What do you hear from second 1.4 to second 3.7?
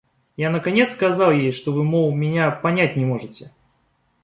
что вы, мол, меня понять не можете.